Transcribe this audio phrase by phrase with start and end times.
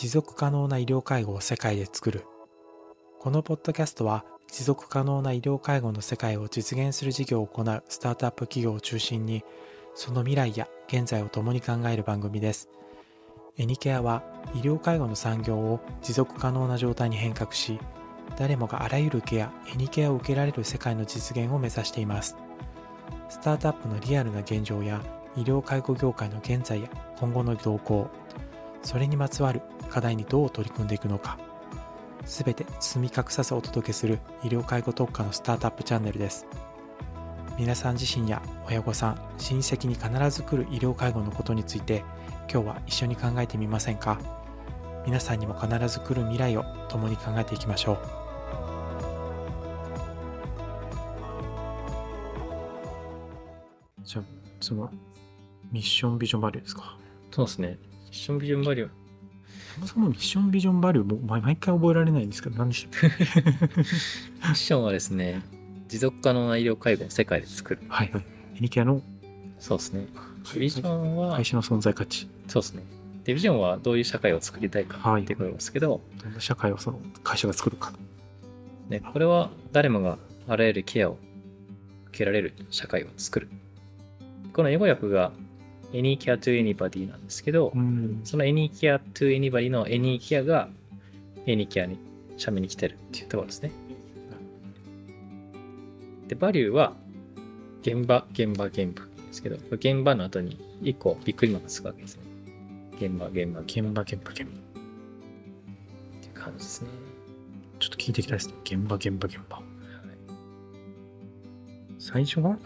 [0.00, 2.24] 持続可能な医療介護を世界で作る。
[3.18, 9.42] このポッドキャストは持続可能な医療介護の世界を実現する事業を行うスタートアップ企業を中心に
[9.96, 12.68] その未来や現在を共に考える番組です。
[13.56, 14.22] エニケアは
[14.54, 17.80] 医療介護の産業を持続可能な状態に変革し
[18.36, 22.36] 誰もがあらゆるケアエニケアを受けられる世界の実現を目指しています。
[23.28, 25.02] スタートアップのリアルな現状や
[25.36, 26.88] 医療介護業界の現在や
[27.18, 28.08] 今後の動向
[28.84, 31.38] それにまつわる課題にどう取り組んでいくのか。
[32.24, 36.46] すべて包み隠さずお届けする医療介護特化のスタートアップチャンネルです。
[37.58, 42.04] 皆さん自身や親御さん親戚に必ず来る医療介護のことについて
[42.52, 44.20] 今日は一緒に考えてみませんか？
[45.06, 47.98] 皆さんにも必ず来る未来を共に考えていきましょう。
[54.04, 54.24] じゃあ
[54.60, 54.90] その
[55.72, 56.96] ミッションビジョンバリューですか？
[57.30, 57.78] そうですね。
[58.04, 58.90] ミッションビジョンバリュー。
[59.74, 63.06] そもそもミッションビジョンバリューも毎毎回覚えられないんですけど何でしたっけ？
[63.08, 65.42] ミッションはですね、
[65.88, 67.80] 持続可能な医療介護を世界で作る。
[67.88, 68.24] はいはい。
[68.56, 69.02] エニケアの？
[69.58, 70.06] そうですね。
[70.56, 72.28] ビジョンは、会社の存在価値。
[72.46, 72.82] そうですね。
[73.24, 75.22] で、ビジョンはどういう社会を作りたいかはい。
[75.22, 77.92] っていうことですけど、どんな社会をその会社が作るか。
[78.88, 81.18] ね、これは誰もがあらゆるケアを
[82.08, 83.48] 受けられる社会を作る。
[84.54, 85.32] この英語訳が
[85.92, 88.20] Any Care to Anybody なんですけど、うん。
[88.24, 90.68] その Any Care to Anybody の Any Care が
[91.46, 91.98] Any Care に
[92.36, 93.72] 社名に来てるっていうところですね。
[96.28, 96.94] で、バリューは
[97.82, 102.22] 現場、現場、現場ですけど、現場の後に1個びっくりマークつくわけですね。
[103.00, 104.44] 現場、現場、現現場現場現場。
[104.44, 104.50] 場っ
[106.20, 106.88] ていう感じですね。
[107.78, 108.54] ちょっと聞いていきたいですね。
[108.64, 109.56] 現場現場現場。
[109.56, 109.64] はい。
[111.98, 112.58] 最初が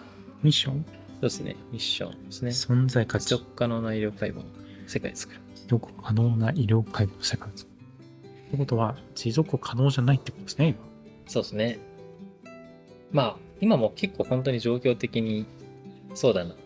[0.43, 0.85] ミッション？
[1.23, 1.55] そうですね。
[1.71, 2.51] ミッションですね。
[2.51, 4.45] 存在価値持続可能な医療介護を
[4.89, 5.41] 世界で作る。
[5.55, 7.69] 持続可能な医療介護の世界です
[8.49, 10.75] ってことは持続可能じゃないってことですね
[11.29, 11.79] そうですね。
[13.13, 15.47] まあ、今も結構本当に状況的に
[16.13, 16.55] そうだな。
[16.55, 16.57] っ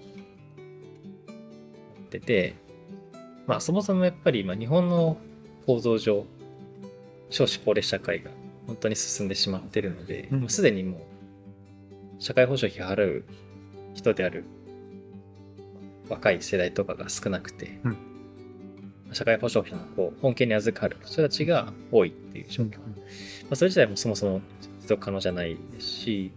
[2.08, 2.54] てて、
[3.46, 5.18] まあそもそもやっぱり今日本の
[5.66, 6.24] 構造上、
[7.28, 8.30] 少子高齢社会が
[8.66, 13.26] 本当に進んでしまってるので、うんもうすでにもう社会保障費払う
[13.96, 14.44] 人である
[16.08, 17.96] 若い世代とかが少なくて、うん
[19.12, 22.78] 社会保障費のこう本件に預かる人たちが多いっていう状況。
[22.78, 22.84] ま
[23.52, 24.40] あ、それ自体もそもそも
[24.80, 26.32] 持続可能じゃないですし、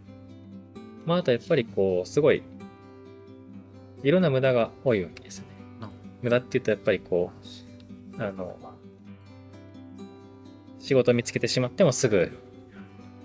[1.05, 2.43] まあ、あとやっぱりこう、すごい、
[4.03, 5.49] いろんな無駄が多いわけですよね
[5.81, 5.89] うん。
[6.21, 7.31] 無駄って言うとやっぱりこ
[8.17, 8.55] う、あの、
[10.79, 12.31] 仕事を見つけてしまってもすぐ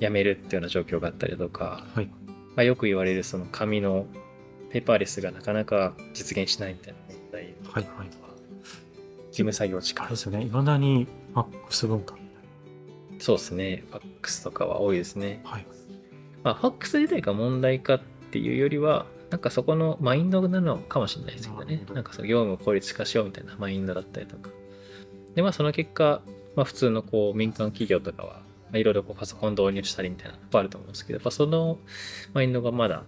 [0.00, 2.12] 辞めるっていうような状況があったりとか、はいま
[2.56, 4.06] あ、よく言われるその紙の
[4.74, 8.08] ペーパーレスがなかなか実現しないみたいな問題とか、はいはい。
[9.30, 10.42] 事務作業あ力れですよね。
[10.42, 12.16] いまだにファックス文化。
[13.20, 13.84] そうですね。
[13.88, 15.40] ファックスとかは多いですね。
[15.44, 15.66] はい。
[16.42, 18.00] まあ、ファックス自体が問題かっ
[18.32, 21.84] ていうよりは、なんかそこのマインドなのかもしれないですけどね。
[21.92, 24.50] なんかその業務を効率化しようみたいなマインドだったりとか。
[25.36, 26.20] で、まあその結果、
[26.56, 31.78] まあ普通のこう民間企業とかは、まあ、いろいろパソコン導入したりみたいなのいっぱいあると思うんですけど、やっぱその
[32.32, 33.04] マインドがまだ、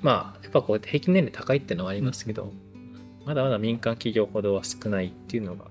[0.00, 2.52] まあやっぱこう平均年齢高いっていうのはありますけど、
[3.24, 5.66] まだまだ民間企業ほどは少ないっていうのが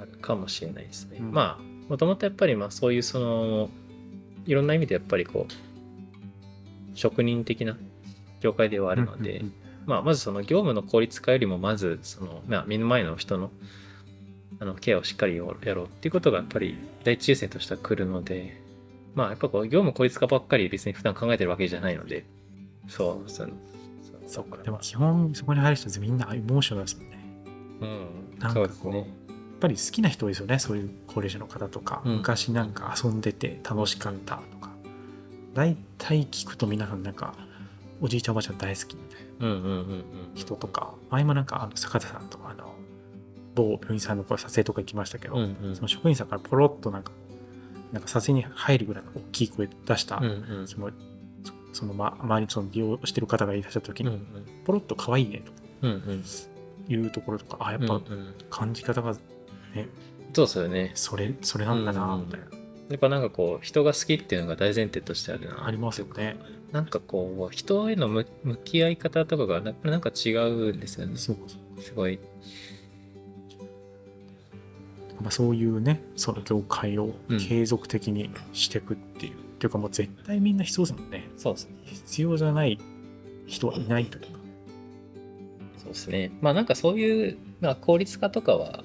[0.00, 1.18] あるかもしれないですね。
[1.20, 3.68] うんまあもともとやっぱりまあそういうその
[4.46, 5.52] いろんな意味でやっぱりこう
[6.96, 7.76] 職人的な
[8.40, 9.52] 業界ではあるので、うんうん
[9.86, 13.50] まあ、まずその業務の効率化よりもまずその、まあ、目の前の人の
[14.60, 18.60] あのケアをしっかりやろうっていうことがやっぱり第一優先としては来るので
[19.14, 22.26] まあやっぱこう業務効率化ばっかり別に普段考えてるわけじゃないので
[22.90, 23.30] そう。
[23.30, 23.52] そう
[24.26, 24.62] そっか。
[24.62, 27.24] でも基本そこに入る人みんなエモーショナルですもんね。
[27.80, 28.38] うん。
[28.38, 28.98] なんかこうそうですね。
[28.98, 29.06] やっ
[29.60, 30.58] ぱり好きな人ですよね。
[30.58, 32.16] そういう高齢者の方とか、うん。
[32.18, 34.70] 昔なんか遊んでて楽しかったとか。
[35.54, 37.34] 大体聞くと皆さんなんか
[38.00, 40.94] おじいちゃんおばあちゃん大好きみたいなうんうんうんうん人とか。
[41.10, 42.74] 前もなんかあの坂田さんとあの
[43.54, 45.76] 某病院さんのこう撮影とか行きましたけど、うんうん。
[45.76, 47.12] その職員さんからポロッとなんか
[47.92, 50.68] なんか撮影に入るぐらいの大きい声出した、うんうん。
[50.68, 50.90] その
[51.72, 54.22] そその、ま、周りにその利用してる方がいらっしゃった時に、うんうん。
[54.64, 55.52] ポロッと可愛いねと
[55.82, 56.24] うんうん。
[56.88, 58.34] いうところとかあやっぱうんうん。
[58.50, 59.12] 感じ方が
[59.74, 59.88] ね、
[60.32, 60.92] そうですよね。
[60.94, 62.26] それそれなんだなうん。
[62.26, 62.46] みたいな、
[62.90, 66.36] やっぱなんかこう人が好きっていうのが大前提としてあるなありますよね。
[66.72, 71.16] なんかこう人への向向き合い方とかがやっぱりなんか違うんですよね。
[71.16, 71.36] す
[71.94, 72.18] ごい。
[75.20, 77.38] まあ、そういうねその業界をうん。
[77.38, 82.78] 継続的にしていくっていう、っていうかもう絶対みんな必要ですもんねそうですね必要じゃない
[83.46, 84.28] 人はいないというか
[85.76, 88.82] そうですねまあなんかそういう、まあ、効率化とかは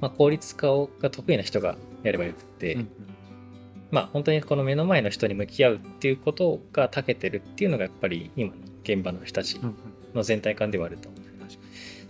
[0.00, 2.88] まあ、効率化をが得意な人がやればよくて、うん
[3.90, 9.74] まあ本当にこの目の前の人に向き合うっていうことが長けてるっていうのがやっぱり今の現場の人たちうんうん
[10.14, 11.20] の全体感ではあると思う。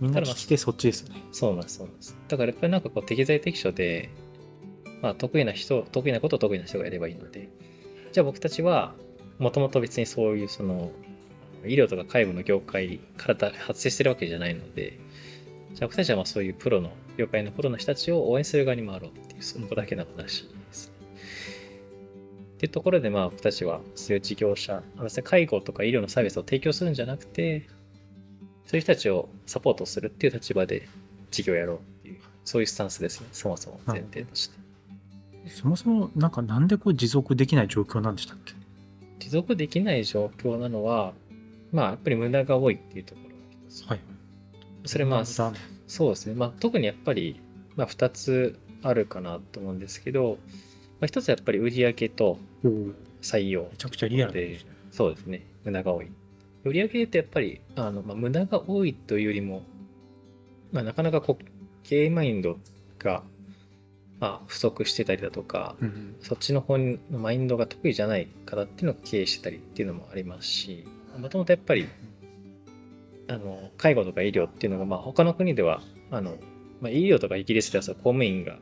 [0.01, 1.21] みんな聞き手そっちですよね。
[1.31, 2.17] そうなんです、そうなんです。
[2.27, 4.09] だからやっぱりなんかこう適材適所で、
[5.01, 7.49] まあ得意な人、得意なことを得意な人がやればいいので、
[8.11, 8.93] じゃあ僕たちは
[9.39, 10.91] もともと別にそういうその
[11.65, 14.99] 医療とか介護の業界から発生してるわけじゃないので、
[15.73, 20.93] じゃあ僕たちはまあそういうプロの、業界のプロの人たちを応援する側に回ろうっていう、そこだけの話ですね。
[22.55, 27.67] っていうところでまあ僕たちはそういう事業者、別に介護とか医療のサービスを提供するんじゃなくて、
[28.65, 30.87] そういう人たちをサポートするっていう立場で
[31.31, 34.57] 事業やろうっていう、そういうスタンスですね、そもそも前提として。
[35.47, 38.53] そもそもなんかなんでこう持続できない状況なんでしたっけ？
[39.19, 41.13] 持続できない状況なのは、
[41.71, 43.35] まあやっぱり無駄が多いっていうところ。
[43.87, 43.99] はい。
[44.85, 45.53] それまあ、残
[45.87, 46.35] そうですね。
[46.35, 47.39] まあ特にやっぱり、
[47.75, 50.37] まあ2つあるかなと思うんですけど、
[50.99, 52.39] まあ、1つはやっぱり売上と
[53.21, 54.71] 採用ちゃくちゃリアルですね。
[54.91, 55.45] そうですね。
[55.63, 56.07] 無駄が多い。
[56.63, 59.63] 売上ってやっぱり、あの、まあ、無駄が多いというよりも、
[60.71, 61.45] まあ、なかなかこう、
[61.83, 62.59] 経営マインド
[62.99, 63.23] が、
[64.21, 66.15] まあ、不足してたりだとか、うんうん。
[66.21, 70.87] そっちの方のマインドが得意じゃない方っていうのが経営してたりっていうのもありますし、
[71.17, 71.87] もともとやっぱり、
[73.27, 75.81] あの、介護とか医療っていうのが、まあ、他の国では、
[76.11, 76.35] あの、
[76.81, 78.59] まあ、医療とかイギリスではさ、公務員が、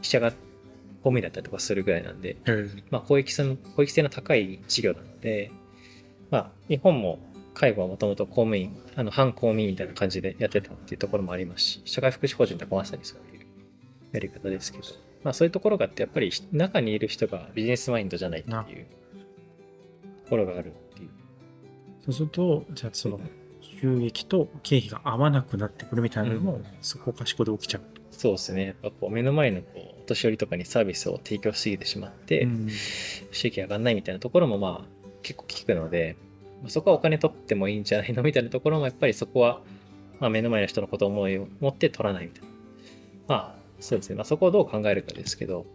[0.00, 0.36] 記者が公
[1.10, 2.82] 務員だったりとかするぐらいなんで、ええ。
[2.90, 5.50] まあ、公益性の公益性の高い事業なので、
[6.30, 7.18] まあ、日本も
[7.52, 13.37] 介護はもともと公務員、あの反公務員みたいな感じでやってたっていうところもありますし、社会福祉法人とかまさにそういう
[14.12, 14.84] やり方ですけど、
[15.24, 18.86] まあ、そういうところがあって、やっぱり中にいる人がビジネスマインドじゃないっていう
[20.24, 21.10] ところがあるっていう。
[22.04, 23.20] そうすると、じゃあその
[23.80, 28.00] 収益と経費が合わなくなってくるみたいなのも、うんそこかしこで起きちゃうと。
[28.10, 28.66] そうですね。
[28.66, 32.68] やっぱこう目の前のこうお年寄りとかにサービスを提供しすぎてしまって、うん
[33.30, 36.16] 収益上がんないみたいなところもまあ結構聞くので、
[36.62, 39.60] まあそこはお金取ってもいいんじゃないのみたいなところもやっぱりそこは、
[40.18, 42.48] まあ、目の前の人のことを思いを持って取らないみたいな。
[43.28, 44.16] まあそうですね。
[44.16, 45.66] まあそこをどう考えるかですけど、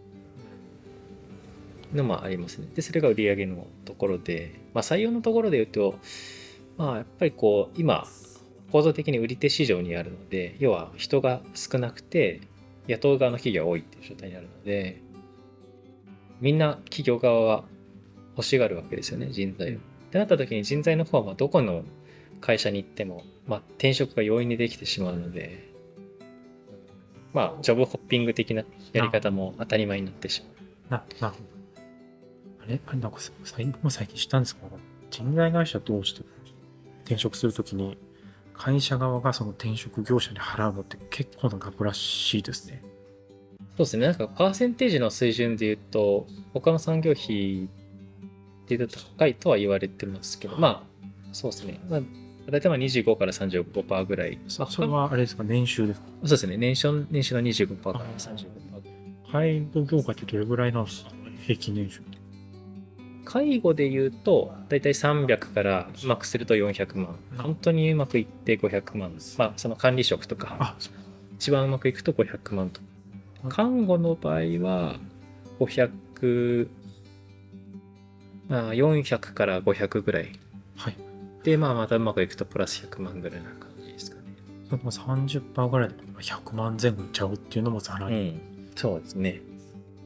[1.92, 2.68] のもありますね。
[2.74, 5.98] で、それが売り上げのところで、まあ採用のところで言うと、
[6.76, 8.06] まあやっぱりこう今、
[8.72, 12.40] 構造的に売り手市場にあるので、要は人が少なくて、
[12.86, 15.00] 雇う側の企業が多いっていう状態にあるので、
[16.40, 17.64] みんな企業側は
[18.36, 19.78] 欲しがるわけですよね、人材を。
[19.78, 19.80] っ
[20.10, 21.84] てなった時に人材の方はまあどこの
[22.40, 25.73] 会社に行っても、まあ、転職が容易にできてしまうので、
[27.34, 30.42] まあ、ジョブホッピング的なやり方も当たり前になってし
[30.88, 31.20] まう。
[31.20, 31.48] ななるほど。
[32.64, 32.80] あれ？
[32.86, 34.70] あれなんかさ最僕も最近知ったんですけど、
[35.10, 36.22] 人材会社どうして
[37.04, 37.98] 転職するときに、
[38.54, 42.82] 会社側がその転職業者に払うのって結構な額らしいですね。
[43.76, 51.80] そうですね、なんかパーセンテージの水準で言うと、他の産業費っていうと高いとは言われてますけど、まあ、そうですね。
[51.90, 52.00] まあ、
[52.50, 54.36] 大体まあ25から35%ぐらい。
[54.36, 56.06] まあそそれはあれですか、年収ですか？
[56.22, 59.60] そうですね、年収年収の25%から35%ぐらい。
[59.62, 61.10] 介護業界ってどれぐらいなんですか
[61.46, 62.00] 平均年収？
[63.24, 67.16] 介護で言うと、大体300からうまくすると400万。
[67.38, 69.12] 本当にうまくいって500万。
[69.38, 70.76] まあ、その管理職とか、
[71.36, 72.82] 一番うまくいくと500万と。
[73.48, 74.96] 看護の場合は、
[75.58, 76.68] 500、
[78.48, 80.32] まあ、400から500ぐらい。
[81.44, 81.50] はい。
[81.50, 84.22] で、まあ、またうまくいくとプラス100万ぐらいな感じですかね。
[84.68, 88.70] それも30%ぐらいで100万前後いっちゃうっていうのもざらに、うん。
[88.74, 89.40] そうですね。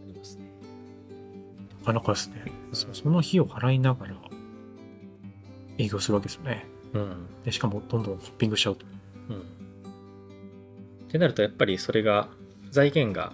[0.05, 0.51] ありますね。
[1.81, 2.53] なかなかですね。
[2.73, 4.15] そその費用払いながら
[5.79, 6.67] 営業するわけですよね。
[6.93, 7.27] うん。
[7.45, 8.85] でしかもどんどんホッピングしちゃうと。
[9.31, 9.39] うん。
[9.39, 9.41] っ
[11.11, 12.29] てなると、やっぱりそれが、
[12.71, 13.33] 財源が、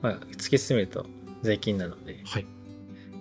[0.00, 1.04] まあ、突き進めると
[1.42, 2.46] 税金なので、はい。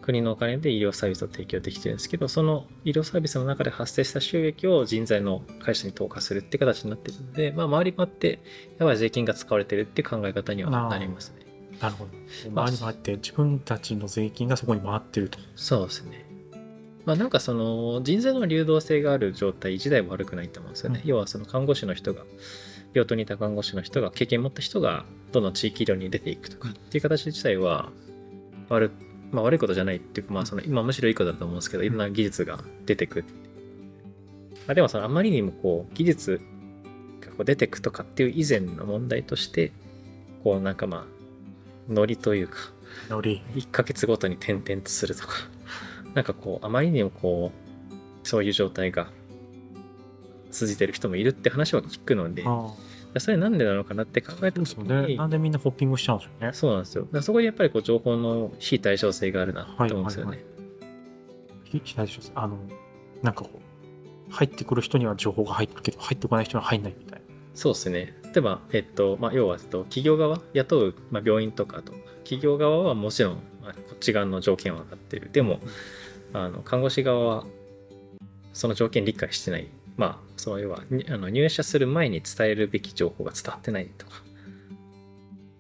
[0.05, 8.39] 国のお金で医療サービスを提供できてるんですけど、その医療サービスの中で発生した収益を人材の会社に投下するって形になってるので、まあ、回り回って、
[8.77, 11.45] やっぱり税金が使われてるって考え方にはなりますね。
[11.81, 12.11] なるほど。
[12.51, 15.39] まあ回り回って自分たちの税金がそこに回ってると。
[15.55, 16.23] そうですね。
[17.05, 21.01] まあなんかその人材の流動性がある状態自体は悪くないと思うんですよね。
[21.03, 22.23] うん要はその看護師の人が、
[22.93, 27.91] 病棟にいた看護師の人が経験持った人がどんどん地域医療に出ていくとかっていう形自体は
[28.69, 28.91] 悪,、
[29.35, 33.25] まあ、悪いことじゃないっていうか、まあその今むしろいいことだと思うんですけど、いろんな技術が出てくる。
[34.65, 36.41] まあ、でもそのあまりにもこう技術
[37.19, 39.73] がこう出てくとかっていう以前の問題として、
[40.43, 41.05] こうなんかまあ、
[41.89, 42.57] ノリというか、
[43.09, 43.41] ノリ。
[43.55, 45.33] 1ヶ月ごとに転々とするとか、
[46.15, 49.11] なんかこう、あまりにもこう、そういう状態が
[50.49, 55.07] 続いてる人もいるって話は聞くので、まあやそれなんでなのかなって考えた時そうね。
[55.07, 56.53] になんでみんなホッピングしちゃうんですよね。
[56.53, 60.55] そうなんですよだからそこにやっぱりこう情報の非対称性があるなって思うんですよね、はいはい
[61.65, 62.57] ひ左ですあの、
[63.21, 67.25] なんかこう、入ってくる人には情報が入ってるけど、入ってこない人には入んないみたいな。
[67.53, 68.15] そうですね。
[68.23, 71.93] 例えば、えっと、まあ、要は、えっと企業側、雇う、まあ、病院とかと、
[72.23, 75.29] 企業側はもちろん、まあ、こっち側の条件は分かってる。
[75.31, 75.59] でも、
[76.33, 77.45] あの、看護師側は、
[78.53, 79.67] その条件理解してない。
[79.97, 84.23] まあ、その要は、にあの入社する前に伝えるべき情報が伝わってないとか、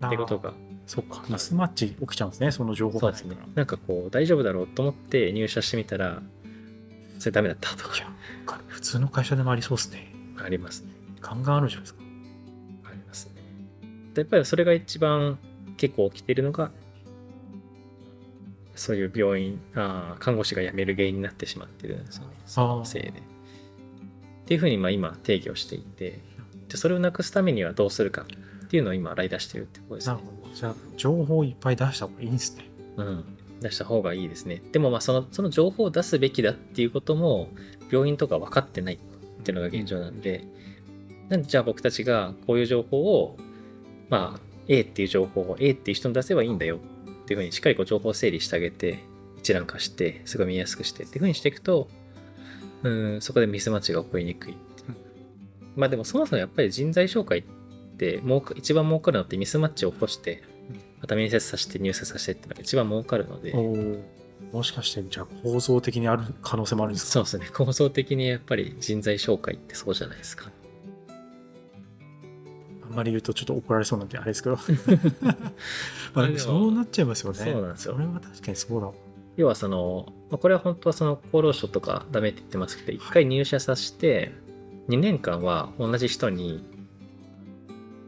[0.07, 0.53] ってことが、
[0.85, 6.21] そっか、ミスマッチ起きちゃうんですね、その情報そうですねがなんかこう、大丈夫だろうと思って入社してみたら、
[7.19, 10.13] それダメだったとか、普通の会社でもありそうですね。
[10.37, 10.91] ありますね。
[11.21, 12.01] ガンガンあるじゃないですか。
[12.89, 13.41] ありますね。
[14.13, 15.39] でやっぱりそれが一番
[15.77, 16.71] 結構起きてるのが、
[18.75, 22.33] そういう病院、あー看護師が辞める原因になってしまってるんですよね。
[22.45, 23.13] そのせいで。
[24.45, 26.19] っていうふうにまあ今定義をしていて、
[26.69, 28.25] でそれをなくすためにはどうするか
[28.65, 30.25] っていうのを今洗い出してるってことですねなる。
[30.25, 30.53] ほど。
[30.53, 32.69] じゃあ、情報をいっぱい出した方がいいんですね。
[32.97, 33.23] うん。
[33.61, 34.61] 出した方がいいですね。
[34.71, 37.49] でもまあそのその情報を出すべきだっていうことも
[37.91, 40.45] 病院とか分かってないっていうのが現状なんで、
[41.29, 43.37] なんでじゃあ僕たちがこういう情報を、
[44.09, 48.99] まあ A っていう情報を A っていう人に出せばいいんだよっていうふうにしっかりこう情報を整理してあげて、
[49.37, 51.87] 一覧化して、すごい見やすくしてっていうふうにしていくと、
[52.83, 54.57] うん、そこでミスマッチが起こりにくい。
[55.75, 57.43] まあでもそもそもやっぱり人材紹介っ
[57.97, 60.43] て儲か一番儲かるのってミスマッチを起こして、
[61.01, 63.53] また面接させて入社させてっていうのが一番儲かるので、
[64.53, 67.11] もしかして、じゃあ構造的にある可能性もあるんですか？
[67.11, 67.49] そうですね。
[67.53, 70.49] 構造的にやっぱり人材紹介ってそうじゃないですか。
[72.83, 74.57] あんまり言うとちょっと怒られそうなんであれですけど。
[76.13, 77.39] まあでもそうなっちゃいますよね。
[77.39, 78.93] そうなんですよそれは確かにそうだわ。
[79.37, 84.33] 要はその、まあこれは本当はその厚労省とかダメって言ってますけど、一回入社させて、
[84.89, 86.63] 2年間は同じ人に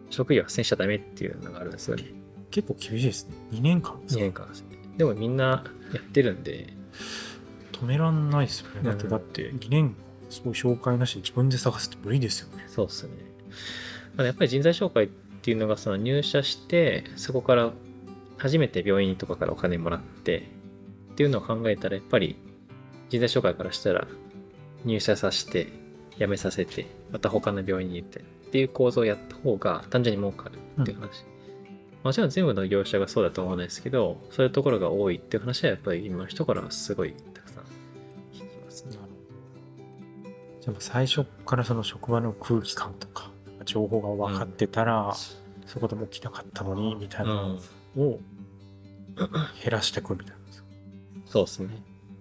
[0.10, 2.06] 職業を斡旋しちゃダメっていうのがあるんですよね。
[2.52, 3.36] 結構厳しいですね。
[3.52, 4.68] 2年間です2か年間ですね。
[4.98, 6.74] でもみんなやってるんで、
[7.72, 8.82] 止めらんないですよね。
[8.84, 9.96] だって、うんだって2年間
[10.30, 12.66] そ紹介なしで自分で探すって無理ですよね。
[12.68, 13.12] そうですね。
[14.16, 15.08] まあやっぱり人材紹介っ
[15.42, 17.72] ていうのがその入社して、そこから
[18.38, 20.50] 初めて病院とかからお金もらって
[21.18, 22.36] っていうのを考えたら、やっぱり
[23.10, 24.08] 人材紹介からしたら
[24.86, 25.68] 入社させて、
[26.20, 31.26] 辞めさせて、また他の病院に行ってっていう構造をやった方が単純に儲かるっていう話。
[32.04, 37.64] もちろん全部の業者がそうだと思うんですけど、そういうところが多いっていう話はやっぱり今の人からはすごいたくさん
[38.32, 38.92] 聞きますね。
[38.92, 39.02] じゃ
[40.68, 43.32] あもう最初からその職場の空気感とか
[43.66, 45.16] 情報が分かってたら、
[45.66, 47.60] そこでも起きなかったのにみたいなの
[48.04, 48.20] を
[49.64, 50.37] 減らしていくみたいな。
[51.30, 51.70] そうですね。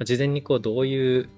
[0.05, 1.29] 事前にこうどういう、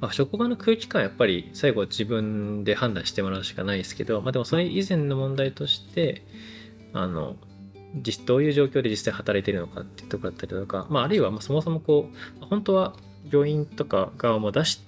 [0.00, 6.24] まあ、職場の空気感はやっぱり最後は自分で判断してもらうしかないですけど、まあ、でもそれ以前の問題として
[6.92, 7.34] あの
[7.96, 12.08] 実どういう状況で実際働いているのかっていうところだったりとか、まあ、あるいはまあそもそもこ
[12.40, 12.94] う本当は
[13.32, 14.80] 病院とか側も出し,、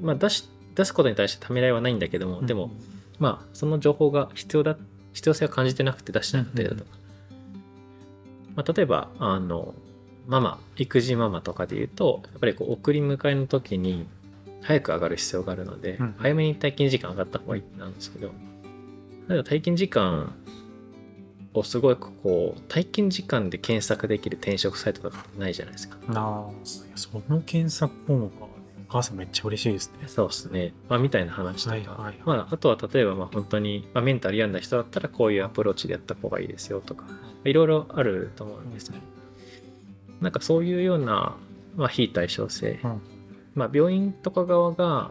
[0.00, 2.70] まあ、出し出すことに対してためらいはないんだけども、でも、
[3.18, 4.78] まあその情報が必要だ
[5.12, 6.90] 必要性を感じてなくて出してなかったりだとか、
[8.56, 9.74] まあ、例えばあの
[10.26, 14.06] ママ育児ママとかで言うとやっぱりこう送り迎えの時に
[14.62, 16.14] 早く上がる必要があるので、うん。
[16.18, 18.30] 早めに退勤時間上がった方がいいなんですけど
[19.28, 20.34] 退勤時間
[21.54, 25.96] をすごいこう退勤時間で検索できる転職サイトとかないじゃないですか。
[26.12, 28.54] なあいやその検索項目はね
[28.88, 30.08] お母さんめっちゃ嬉しいですね。
[30.08, 37.04] そうですね、まあ、みたいな話とか、はいまあ、あとは例えばまあ本当に、まあ、メンタル病んだ人だったらこういうアプローチでやった方がいいですよとか
[37.44, 38.98] いろいろあると思うんですね。
[40.22, 41.36] なんかそういうような、
[41.76, 43.00] まあ、非対称性、うん
[43.54, 45.10] まあ、病院とか側が、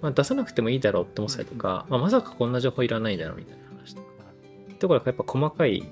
[0.00, 4.06] まあ、出さなくてもいいだろうって思ってたりとか、まあ、まさかこんな情報いらないだろうみたいな話とか
[4.78, 5.84] ところがやっぱ細かい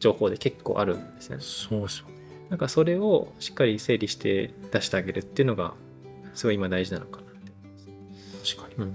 [0.00, 1.42] 情報で結構あるんですよね。
[1.42, 2.14] そうですよね。
[2.48, 5.74] なんかそれをしっかり整理して出してあげるっていうのが
[6.34, 8.54] すごい今大事なのかなって。
[8.56, 8.84] 確かに。
[8.84, 8.94] うん。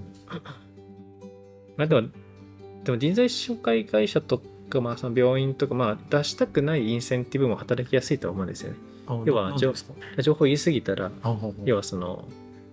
[1.76, 2.08] まあでも、
[2.84, 8.78] でも人材紹介会社とか、まあその病院とか、まあ出したくないインセンティブも働きやすいと思うんですよね。
[9.06, 11.10] あ要は情報言い過ぎたら、
[11.64, 12.26] 要はその、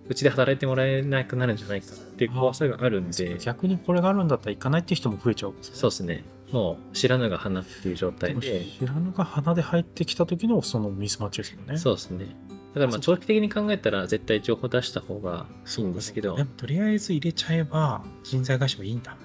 [0.06, 6.24] うちで働いてもらえなくなるんじゃないかっていう怖さがあるんで、逆にこれがあるんだったら行かないっていう人も増えちゃうねそうですね。
[6.52, 11.78] もう知らぬが花っていう状態で、知らぬが鼻で入ってきた時のそのミスマッチですもんね。
[11.78, 12.36] そうですね。
[12.74, 15.46] だからまあ長期的に考えたら絶対情報出した方が
[15.78, 19.16] いいんですけどで、もとりあえず入れちゃえば人材会社もいいんだ。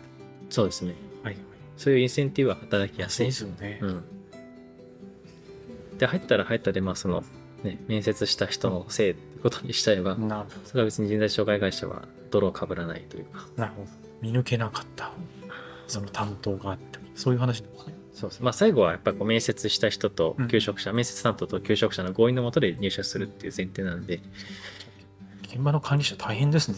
[0.49, 0.95] そうですね。
[1.79, 3.27] そういうインセンティブは働きやすい。
[3.27, 3.79] ですよね。
[3.81, 4.03] うん。
[5.97, 7.23] で、入ったら入ったで、まあその、
[7.63, 13.47] ね、面接した人のせいってことにしちゃえば、なるそれは別に人材障害会社は泥をかぶらないというか。
[13.55, 14.09] なるほど。
[14.21, 15.11] 見抜けなかった
[15.87, 24.21] その担当があってそういう話なんですねそうですまあ最後はやっぱりこう面接した人とうん求職者、面接担当と求職者の合意のもとで入社するっていう前提なんで
[25.43, 26.75] 現場の管理者大変ですね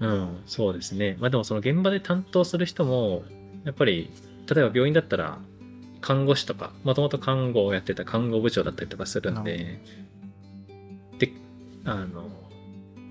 [0.00, 3.22] うんそうですねまあでもその現場で担当する人も
[3.64, 4.10] やっぱり
[4.52, 5.38] 例えば病院だったら
[6.00, 9.80] 看護師とかもともと看護をやってた看護部長だったりとかするんなで
[11.18, 11.32] で
[11.84, 12.28] あの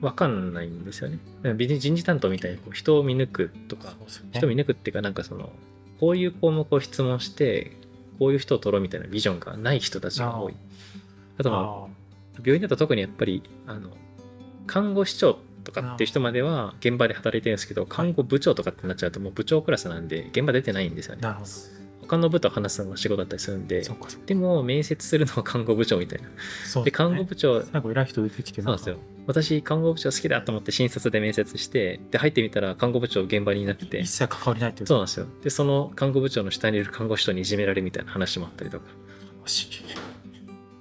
[0.02, 1.20] 分かんないんですよね。
[1.56, 3.96] 別に人事担当みたいにこう人を見抜くとかね。
[4.34, 5.52] 人見抜くっていうかなんかその
[6.00, 7.72] こういう項目を質問して
[8.20, 10.56] こういう人を取ろうみたいなビジョンがない人たちが多い。
[11.40, 11.88] あとまああ
[12.38, 13.90] 病院だと特にやっぱりあの
[14.68, 21.28] 看護師長とかっていう人までは現場で働いてるんですけど看護部長とかってなっちゃうともう部長クラスなんで現場出てないんですよね。
[22.02, 23.84] 他の部と話すのが仕事だったりするんで
[24.26, 26.30] でも面接するのは看護部長みたいな。
[26.76, 26.92] でね。
[26.92, 28.98] 看護部長最後偉い人出てきてそうなんですよ。
[29.26, 33.86] 私看護部長好きだと思って診察で面接してで入ってみたら看護部長現場になって。
[33.86, 35.26] て一切関わりないってそうなんですよ。
[35.44, 38.86] でその看護部長の下にいる看護師とにいじめられるみたいな話もあったりとか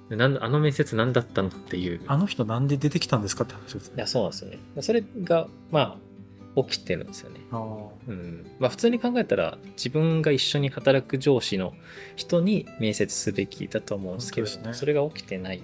[0.09, 2.01] なんあの面接何だったのっていう。
[2.07, 3.95] あの人なんで出てきたんですかって話ですね。
[3.97, 4.59] いやそうなんですよね。
[4.79, 5.97] それがま
[6.55, 7.41] あ起きてるんですよね。
[7.51, 8.45] うん。
[8.59, 11.73] まあ普通に考えたら自分が一緒に働く上司の
[12.15, 14.73] 人に面接すべきだと思うんですけどね。
[14.73, 15.61] それが起きてない。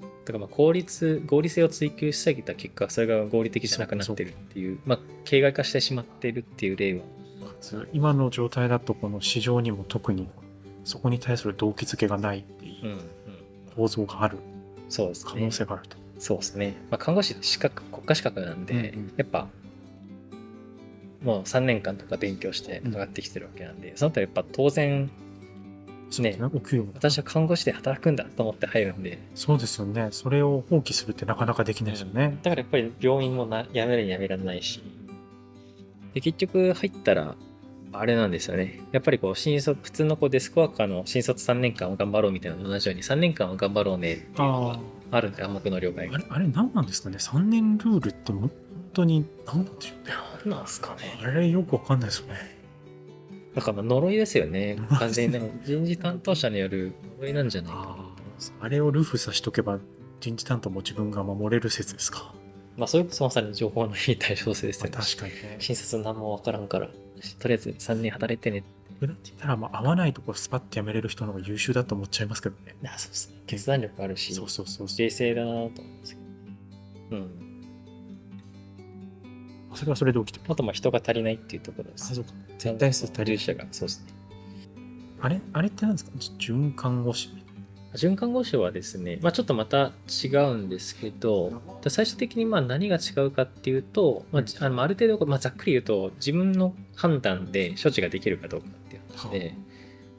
[0.00, 7.02] だからまあ効率合理性を追求しすぎた結果それが合理的じゃなくなってるっていうまあ形骸化してしまってるっていう例は。
[7.92, 10.28] 今の状態だとこの市場にも特に
[10.84, 12.84] そこに対する動機づけがないっていう。
[12.84, 13.10] うんうん
[13.78, 14.38] 構造がある
[14.88, 15.32] そうですね。
[15.34, 19.12] 可能性があると、そうですね、まあ、看護師資格国家資格なんで、うんうん。
[19.16, 19.46] やっぱ
[21.22, 25.10] もう3年間とか勉強して上がってきてるわけなんで、そのあたりやっぱ当然
[26.20, 26.38] ね。
[26.94, 29.18] 私は看護師で働くんだと思って入るんで。
[29.34, 30.08] そうですよね。
[30.10, 34.82] それを放棄するってなかなかできないですよね、だからやっぱり病院もなやめるにやめられないし。
[36.14, 37.36] で結局入ったら
[37.92, 38.80] あれなんですよね。
[38.92, 46.14] やっぱりこう新卒普通のこうデスクワーカーの新卒3年間を頑張ろうみたいなのと同じように3年間は頑張ろうねっていうのがああるんで暗黙の了解が。
[46.16, 48.50] あれあれ何なんですかね？3年ルールって本
[48.92, 51.18] 当に何なんでしょうね何なんすかね。
[51.22, 52.58] あれよくわかんないですよね。
[53.54, 54.78] だからまあ呪いですよね。
[54.98, 55.38] 完全に。
[55.64, 57.78] 人事担当者による呪いなんじゃないか。
[57.78, 57.96] なあ
[58.60, 59.80] あれをルフさしとけば
[60.20, 62.32] 人事担当も自分が守れる説ですか、
[62.76, 64.96] まあそれこそまさに情報の非対称性ですよね。
[64.96, 65.56] 確かにね。
[65.58, 66.88] 診察何もわからんから
[67.38, 68.64] とりあえず3年働いてね。
[69.00, 72.74] だって言ったらまあ合わないとこスパッてやめれる人の方が優秀だと思っちゃいますけどね。
[72.82, 73.36] いやそうですね。
[73.46, 74.98] 決断力あるしそうそうそうそう。
[74.98, 76.20] 冷静だなと思うんですけ
[77.10, 77.16] ど。
[77.16, 77.30] うん。
[79.74, 80.44] それはそれで起きてる。
[80.48, 82.10] あとまあ人が足りないっていうところです。
[82.10, 82.32] あそうか。
[82.58, 84.12] 全体数足りる者がそうですね。
[85.20, 85.40] あれ？
[85.52, 86.10] あれって何ですか？
[86.38, 87.30] 準看護師
[87.94, 89.92] 循環護士はですね、まあ、ちょっとまた
[90.24, 99.54] 違うんですけど最終的にまあ何が違うかっていうと、まあ、じあのある程度、まあ、ざっくり言うと自分の判断で処置ができるかどうかっていう話で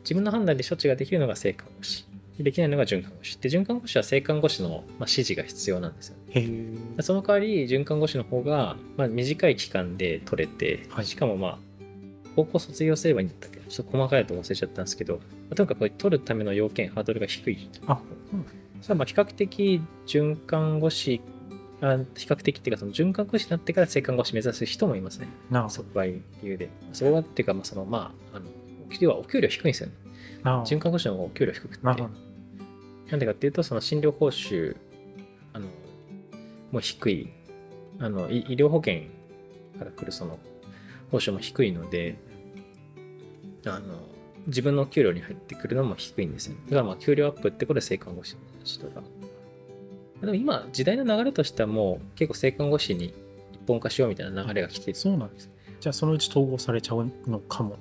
[0.01, 2.05] 自分の判断で処置ができるのが正看護師
[2.39, 6.15] できないのが準看護師で準看護師は正看護師のまあ指示が必要なんですよ。
[6.33, 11.05] ねその代わり准看護師の方が、まあ、短い期間で取れて、はい。
[11.05, 11.57] しかもまあ
[12.45, 13.59] 高校卒業すればいいんだったっけ？
[13.59, 15.21] ちょっと細かいと忘れちゃったんですけど、ま
[15.51, 17.69] あとにかくこれ取るための要件ハードルが低い。
[17.87, 17.99] あ
[18.81, 21.21] それはまあ比較的准看護師
[21.81, 25.27] あ比較的っていうかその准看護師になってから正看護師目指す人もいますね。
[25.49, 26.69] なるほそこが理由で。
[26.93, 28.45] それはっていうかまあそのまああの
[28.85, 29.93] お給料はお給料低いんですよね。
[30.43, 30.57] ど。
[30.57, 31.85] な准看護師の方がお給料低くて。
[31.85, 31.95] な
[33.09, 34.77] なんでかっていうと、その診療報酬、
[35.51, 35.65] あの、
[36.71, 37.33] もう低い、
[37.97, 39.05] あの、い医療保険
[39.79, 40.37] から来るその
[41.09, 42.19] 報酬も低いので、
[43.65, 43.79] あの、
[44.47, 46.55] 自分の給料に入ってくるのも低いんですよ。
[46.65, 49.03] だからまあ、給料アップってこれ正看護師の人が。
[50.21, 53.13] でも今、時代の流れとしてはもう結構正看護師に
[53.53, 54.95] 一本化しようみたいな流れが来てる。
[54.95, 57.77] そうなんですねじゃあそのうち統合されちゃうのかも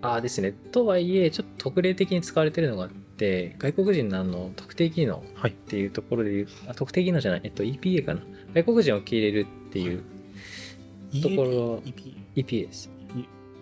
[0.00, 0.52] ああですね。
[0.52, 8.22] とはいえ、ちょっと特例的に使われてるのがあって、外国人のあの特定技能はいっていうところで言う、あ特定技能じゃない、えっと、EPA かな。
[8.52, 10.02] 外国人を受け入れるっていう
[11.22, 12.90] ところ EAP EPA です。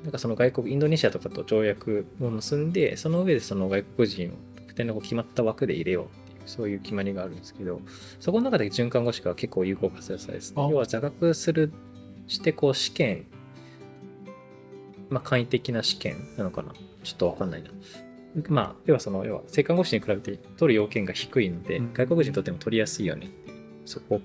[0.03, 7.81] なんかその外国、インドネシアとかと条約を結んで、その上でその外国人を特定のこう決まった枠で入れようっていう、そういう決まりがあるんですけど、
[8.19, 10.69] そこの中で準看護師が結構有効活用されてて、あ。
[10.71, 11.73] 要は座学する、
[12.27, 13.27] してこう試験、
[15.11, 16.73] まあ簡易的な試験なのかな？
[17.03, 17.71] ちょっとわかんないな。
[18.49, 21.93] まあ、要はその、要は正看護師に比べて取る要件が低いので、うん。
[21.93, 23.29] 外国人にとっても取りやすいよね
[23.85, 24.21] そこ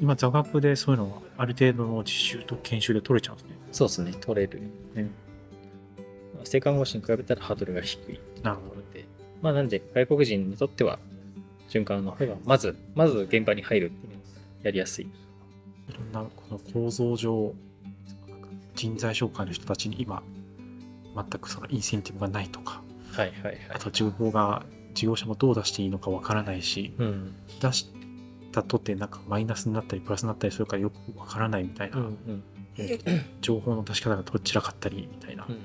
[0.00, 3.56] 今座学でそういうのはある程度の実習と研修で取れちゃうんですね。
[3.72, 4.60] そうですね、取れる。
[4.94, 5.10] ね。
[6.44, 8.20] 正看護師に比べたらハードルが低い。
[8.42, 8.76] なるほど。
[8.76, 9.04] ので、
[9.42, 10.98] まあなんで外国人にとっては、
[11.68, 14.12] 循環の方が、まず、まず現場に入るっていう
[14.62, 15.06] やりやすい。
[15.06, 15.10] い
[15.92, 17.54] ろんなこの構造上
[18.74, 20.22] 人材紹介の人たちに今
[21.14, 23.58] 全くそのインセンティブがないとかはいはいはい。
[23.74, 27.34] あと情報が事業者もどう出していいのかわからないしうん。
[27.60, 27.90] 出し
[28.56, 32.42] たとてなんかマイナスになったりプラスになったりするからよくわからないみたいな、うんうん。
[33.42, 35.46] 情報の出し方がどちらかったりみたいな。
[35.48, 35.58] うん。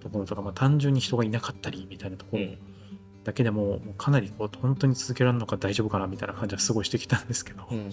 [0.00, 2.58] ところとか、まあ、単純に人がいなかったりみたいなところうん。
[3.24, 7.90] だけでももうかなりこう本当に続けられるのか大丈夫かなみたいな感じはすごいしてきたんですけど、うん。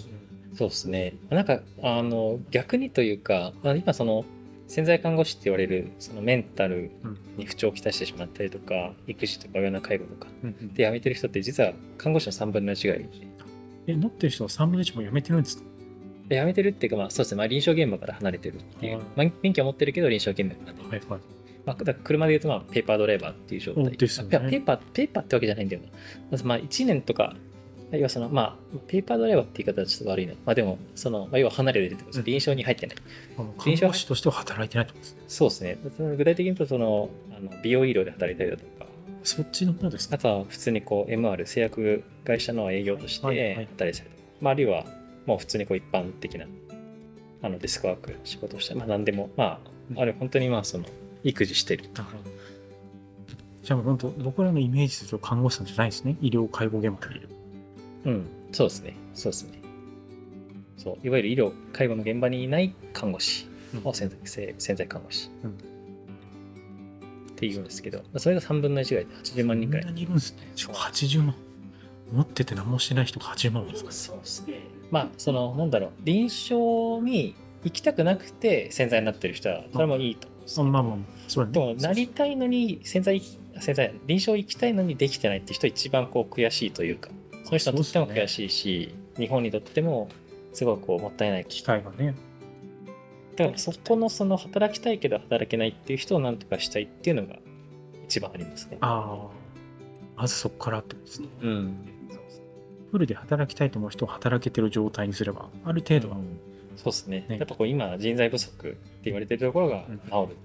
[0.54, 1.14] そうですね。
[1.30, 4.26] なんかあの逆にというかまあ今その
[4.68, 7.18] 潜在看護師って言われるそのメンタルうん。
[7.38, 10.74] に不調をきたしてしまったりとか育児とか親の介護とかうんうん。
[10.74, 13.08] で辞めてる人って実は看護師の3分の1ぐらい
[13.86, 15.64] え乗ってる人は3分の1も辞めてるんですか？
[16.28, 23.96] で辞めてるっていうかまあそうですね、まあ、臨床現場から離れてるっていう、はいまあ、免許は持ってるけど臨床現場から離れてるはいはいまあ、車で言うと、まあ、ペーパードライバーっていう状態。
[23.96, 25.88] ですよねあペペーパー、ペーパーってわけじゃないんだよな。
[26.32, 27.36] まずまあ、1年とか、
[27.92, 30.32] 要はその、まあ、ペーパードライバーって言い方はちょっと悪いな。
[30.44, 32.18] まあ、でも、その、まあ、要は離れてるってことです。
[32.18, 32.96] うん臨床に入ってない。
[33.38, 35.78] あの看護師としては働いてないってことですねそうですね。
[36.16, 38.86] 具体的に言うと、その、あの美容医療で働いたりだとか、
[39.22, 40.16] そっちの方ですか？
[40.16, 43.54] あとは普通にこう、MR、製薬会社の営業としてはいはい。
[43.54, 44.84] 働いたりとか、まあ、あるいは、
[45.26, 46.46] もう普通にこう、一般的な、
[47.42, 49.60] あの、デスクワーク、仕事をして、まあ、何でも、ま
[49.96, 50.84] あ、あれ、本当にまあ、その、
[51.24, 52.30] 育児してるなるほど。
[53.62, 56.16] じゃあもう本当僕らのイメージすると看護師さんじゃないですね。
[56.20, 57.28] 医療介護現場にいる。
[58.06, 58.96] うん、そうですね。
[59.14, 59.62] そうですね。
[60.76, 63.46] そう、いわゆる医療、介護の現場にいない看護師
[63.84, 65.50] を潜在せ潜在看護師、うん。
[65.50, 65.54] っ
[67.36, 70.50] ていうんですけど、まあそれが3分の1ぐらいで80万人くらこんないにいるんですね。
[70.56, 71.34] しかも80万
[72.10, 73.92] 持ってて何もしてない人が80万ですか？
[73.92, 74.54] そうですね。
[74.90, 77.34] まあ、その、なんだろう、臨床に
[77.64, 80.68] 行きたくなくて潜在になってる人は、それもいいと思うんですけど。
[80.68, 80.96] あまあまあ
[81.28, 81.52] それはね。
[81.52, 83.22] でも、なりたいのに潜在、
[83.60, 87.10] 潜在、臨床行きたいのにできてないって人一番こう悔しいというか、
[87.44, 90.08] その人にとっても悔しいし、日本にとっても
[90.52, 92.14] すごいこうもったいない機会がね。
[93.36, 97.36] だからそこのその働きたいけど働けないっていう人をなんとかしたいっていうのが
[98.04, 98.76] 一番ありますね。
[98.82, 99.41] ああ
[100.16, 101.28] まずそこからってことですね。
[101.42, 101.76] うん。
[102.90, 106.16] フルで働きたいと思う人を働けてる状態にすればある程度は、
[106.76, 107.24] そうですね。
[107.28, 107.38] ね。
[107.38, 109.98] やっぱこう今人材不足って言われてるところがうん。
[109.98, 110.36] 治る。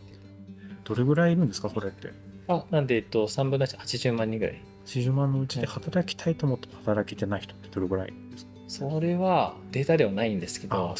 [0.86, 2.14] どれぐらいいるんですかそれって？
[2.48, 4.62] あ、なんで、えっと、3分の1、80万人ぐらい。
[4.86, 8.52] 80万のうちで働きたいと思って働けてない人ってどれぐらいですか？
[8.70, 10.96] それはデータではないんですけど、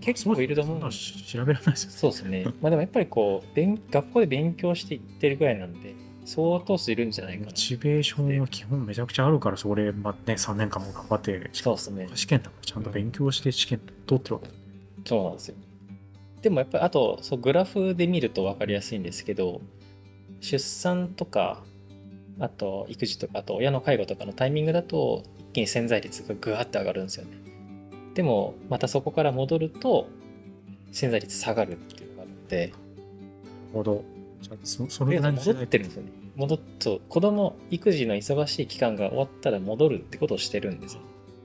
[0.00, 0.90] 結構いると思う。
[0.90, 1.96] 調べられないですよね。
[1.96, 2.44] そうですね。
[2.60, 7.52] まあでもやっぱりこう、勉学校で勉強していってるぐらいなんで、相当数いるんじゃないかなモ。
[7.52, 12.08] チベーションは基本めちゃくちゃあるからそれ、まあね、3年間も頑張ってそうですね。
[12.14, 14.48] 試験だもちゃんと勉強して試験通ってるわけ
[15.06, 15.54] そうなんですよ。
[16.42, 19.60] でもやっぱりあとそうグラフで見ると分かりやすいんですけど
[20.40, 21.62] 出産とか
[22.38, 27.32] あと育児とかあと親の介護とかのタイミングだと一気に潜在率がグワッて上がるんですよね。
[28.14, 30.08] でもまたそこから戻ると
[30.92, 32.74] 潜在率下がるっていうのがあるのでなる
[33.74, 34.04] ほど
[34.64, 36.10] そそでれ戻ってるんですよね。
[36.36, 41.00] 戻っと子供育児の忙しい期間が終わったら戻るってことをしてるんですよ。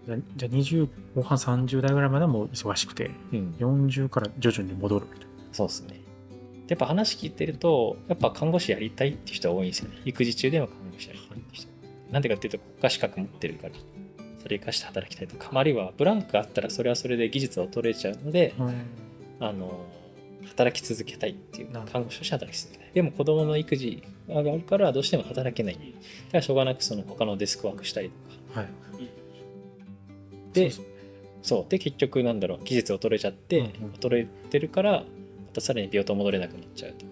[0.05, 6.05] じゃあじゃあ20後半30代ぐらいまでも忙しくてうん、40から徐々に戻るみたいなそうですね。
[6.67, 9.97] やっぱ話聞いてると、やっぱ看護師やりたいって人は多いんですよね。
[10.03, 11.69] 育児中でも看護師やりたいって人。
[12.12, 13.73] なんでかっていうと、国家資格持ってるから、
[14.41, 18.55] それ生かして働きたいとか、まああるいはブランクあったらそれはそれで技術が衰えちゃうので、
[19.39, 19.86] あの、
[20.47, 22.84] 働き続けたいっていう看護師として働き続けたい。
[22.95, 25.73] でも子供の育児があるからどうしても働けない。
[25.75, 25.88] だか
[26.31, 28.62] らしょうがなくその他のデスクワークしたりとか。
[28.62, 28.69] はい
[30.53, 30.86] でそう
[31.41, 31.69] そう。
[31.69, 35.05] で、結局なんだろう、技術衰えちゃって、うんうん衰えてるから、ま
[35.53, 37.12] たさらに病棟戻れなくなっちゃうとか。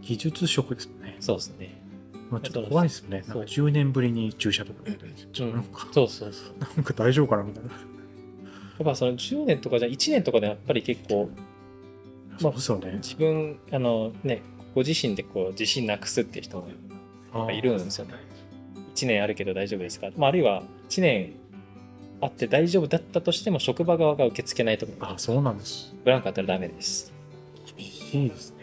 [0.00, 1.82] 技術職ですね、そうですね。
[2.30, 4.92] まあ、ちょっと怖いですよねそうんなか10年ぶりに注射とかで
[5.32, 6.54] ちょっとなんかそうそうそう。
[6.76, 11.28] なんか大丈夫かなみたいなやっぱその10年とかじゃ1年とかでやっぱり結構
[12.38, 14.42] そうですよね自分あのね
[14.74, 16.64] ご自身でこう自信なくすっていう人
[17.32, 18.14] もいるんですよね。
[18.94, 21.32] 1年あるけど大丈夫ですか、まあ、あるいは1年
[22.20, 25.94] あって大丈夫だったとしても職場側が受け付けないところあそうなんです。
[26.04, 27.12] ブランクあったらダメです。
[27.76, 28.56] 厳しいですね。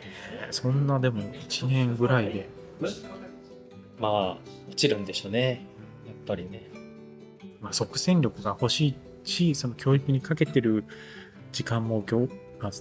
[0.52, 2.50] そんなでも1年ぐらいで。
[4.00, 5.66] まあ落ちるんでしょうね。
[6.06, 6.70] やっぱりね。
[7.62, 10.86] まあ、即戦力が欲しいしその教育にかけてる
[11.52, 12.28] 時間も業
[12.60, 12.72] まあ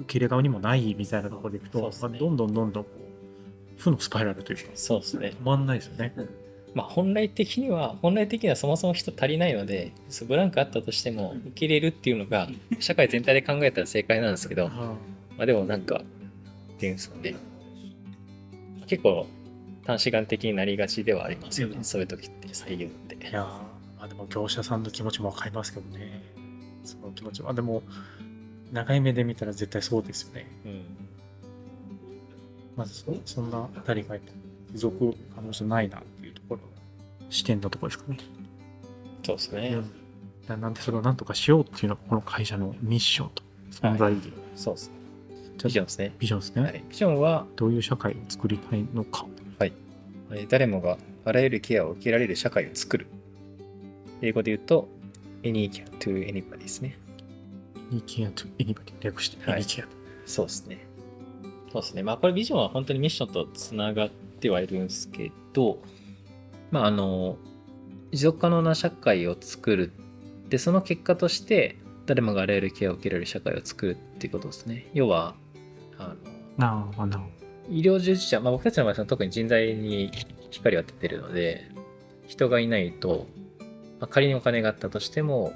[0.00, 2.90] 受け入れ側にもないみたいなところでいくと、どんどんどんどんこ
[3.78, 5.34] う負のスパイラルというかそうですね。
[5.40, 6.14] 止まんないですよね。
[6.74, 9.92] まあ本来的には本来的にはそもそも人足りないので
[10.26, 12.48] ブランクあったとしても受け入れるっていうのが
[12.80, 14.94] 社会全体で考えたら正解なんですけど、あ
[15.36, 16.02] まあでもなんか、
[16.74, 17.34] っていうんですかね。
[18.86, 19.26] 結構、
[19.84, 21.76] 短視眼的になりがちではありますよね。
[21.76, 23.16] うんそういう時って、採用って。
[23.16, 23.64] いやーま
[24.00, 26.22] あでも業者さんの気持ちもわかりますけどね。
[26.84, 27.54] その気持ちは。
[27.54, 27.82] でも、
[28.72, 30.46] 長い目で見たら絶対そうですよね。
[30.64, 30.82] うん
[32.74, 34.16] まずそそんなあたりが
[34.72, 36.60] 持続可能じゃないなっていうところ
[37.28, 38.18] 視点のところですかね。
[39.24, 39.76] そうですね、
[40.48, 44.94] ななんでそれをなんとかしようっていうのがこの会社のミッションと存在意義、そうですね
[45.62, 49.26] ビジョンですねビジョンですね、はい、ビジョンはどういう社会を作りたいのか。
[49.60, 53.06] えー誰もがあらゆるケアを受けられる社会を作る。
[54.22, 54.88] 英語で言うと、
[55.42, 56.96] any care to anybody ですね。
[57.92, 59.36] Any care to anybody 略して
[60.24, 60.86] そうですね。
[61.72, 62.02] そうですね。
[62.02, 65.82] まあ、これビジョンは本当にミッションとつながってはいるんですけど、
[66.70, 67.36] まあ、あの、
[68.12, 69.92] 持続可能な社会を作る。
[70.48, 71.76] で、その結果として、
[72.06, 74.86] 誰もがあらゆるケアを受けられる社会を作るっていうことですね。
[74.92, 75.34] 要は、
[75.98, 80.10] あの、なあなあ医療従事者、まあ、僕たちの場合は特に人材に
[80.50, 81.70] 光を当ててるので
[82.26, 83.26] 人がいないと、
[84.00, 85.52] まあ、仮にお金があったとしても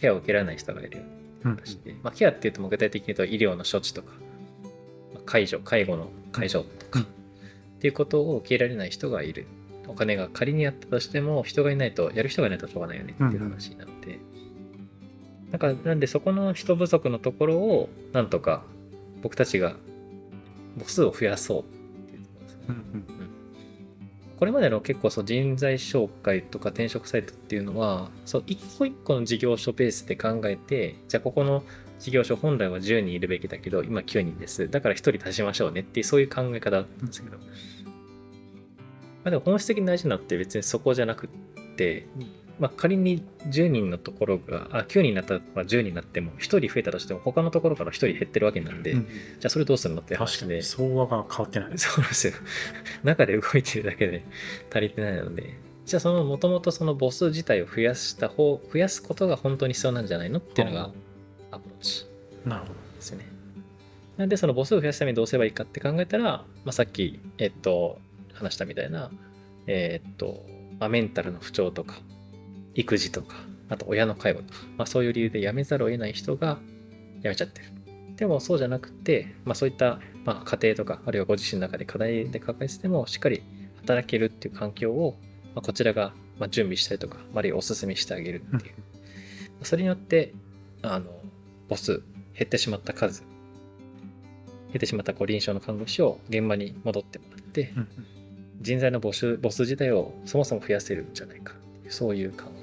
[0.00, 1.04] ケアを受けられない人がいる
[1.50, 4.12] よううんまあ、ケアっていうと具体的に言うと医療の処置とか、
[5.14, 7.04] まあ介助介護の介助とか、うん。
[7.04, 7.06] っ
[7.80, 9.46] ていうことを受けられない人がいる。
[9.88, 14.18] お金が仮にあったとしても人がいないとやる人がいないとしょうがないよねっていう話になって、
[15.52, 18.64] なんかなんでそこの人不足のところをなんとか
[19.22, 19.76] 僕たちが
[20.78, 21.62] 母数を増やそう。
[21.62, 21.64] っ
[24.38, 31.62] これまでの結構そう人材紹介とか転職サイトっていうのはそう一個一個の事業所ベースで考えてじゃあここの
[31.98, 34.68] 事業所本来は10人いるべきだけど今9人です。
[34.68, 37.42] だから1人足しましょうねっていうそういう考え方だったんですけど、ま
[39.24, 41.30] あ、でも本質的に大事なのって別にそこじゃなくっ
[41.76, 42.06] て、
[42.58, 51.78] まあ、仮に10人のところがあ9人になったら10人になっても1人増えたとしても他のところから1人減ってるわけなんで、うんじゃあそれどうするのって確話でかに相和が変わってない。
[51.78, 52.32] そうですよ。
[53.04, 54.24] 中で動いてるだけで
[54.70, 60.90] 足りてないので、じゃあそのもともとその母数自体を増やした方、増やすことが本当に必要なんじゃないのっていうのが
[61.50, 62.06] アプローチ
[62.44, 62.74] なるほど。
[62.96, 63.26] ですよね。
[64.16, 67.98] なんでその母数を増やすためにどうすればいいかって考えたら、まあ、さっき、えっと、
[68.32, 69.10] 話したみたいな、
[69.66, 70.44] えっと、
[70.80, 72.00] まあ、メンタルの不調とか、
[72.76, 73.36] 育児とか、
[73.68, 76.58] あと親の介護とか、まあ、そういう理由で辞めざるを得ない人が
[77.22, 77.66] 辞めちゃってる。
[78.16, 83.42] でもそうじゃなくて、まあ、そういった、まあ、家庭とか、あるいはご自身の中で課題で抱えてても、しっかり
[83.78, 85.18] 働けるっていう環境を、
[85.54, 88.74] まあ、こちらがまあ準備したりとか、あるいはお勧めしてあげるっていう。
[89.62, 90.34] それによって、
[90.82, 91.10] あの、
[91.68, 92.02] 母数、
[92.34, 93.22] 減ってしまった数、
[94.68, 97.88] 減ってしまったこう臨床の看護師を現場に戻ってもらって、うん
[98.60, 101.54] 人材の募集、母数自体をそもそも増やせるんじゃないか
[101.88, 102.55] そういう考。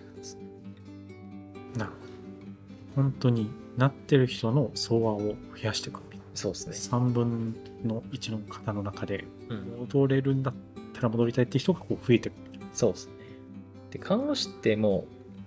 [1.77, 3.03] なるほど。
[3.03, 6.99] 本当になってる人の相和を増やしていくみたいそうですね。
[6.99, 7.05] な。
[7.05, 7.55] 3分
[7.85, 10.53] の1の方の中でうん戻れるんだっ
[10.93, 12.73] たら戻りたいって人がこう増えていくみたいな。
[12.73, 13.13] そうですね。
[13.91, 15.05] で、看護師っても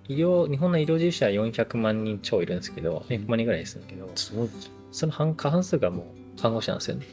[0.09, 4.09] う、医療、日本の医療従事者は400万人超いるんですけど、400万人ぐらいですけど。
[4.91, 7.05] その半過半数がもう看護師なんですよね。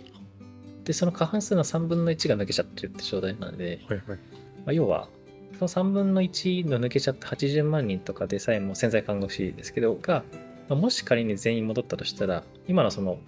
[0.84, 4.18] で、その過半数の3分の1が抜けちゃってるって状態なので、はいはい。
[4.18, 4.18] ま
[4.66, 5.08] あ、要は、
[5.58, 10.24] その3分の1の抜けちゃった80万人とかでさえも潜在看護師ですけど、が、
[10.68, 13.18] まあもし仮に全員戻ったとしたら、今のその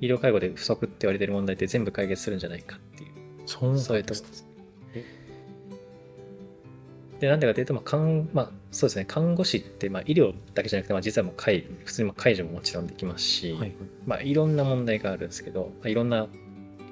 [0.00, 4.48] 医療介護で不足って言われてる問題って全部解決するんじゃないかっていうそういうところです。
[7.20, 13.72] で、なんでかというと、まあ、看まあ、そうですね、看護師って、まあ、医療だけじゃなくて、まあ、実はもう介普通にまあ介助ももちろんできますし、はいはい。
[14.06, 16.28] まあ、いろんな問題があるんですけど、まあ、いろんな